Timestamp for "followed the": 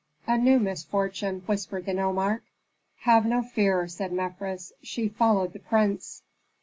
5.07-5.59